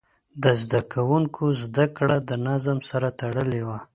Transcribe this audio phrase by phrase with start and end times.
[0.43, 3.79] د زده کوونکو زده کړه د نظم سره تړلې وه.